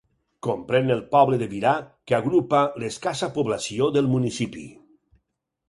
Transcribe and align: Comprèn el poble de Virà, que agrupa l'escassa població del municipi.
Comprèn 0.45 0.87
el 0.95 1.03
poble 1.11 1.39
de 1.41 1.47
Virà, 1.51 1.73
que 2.11 2.17
agrupa 2.19 2.63
l'escassa 2.85 3.31
població 3.39 3.93
del 3.99 4.13
municipi. 4.17 4.69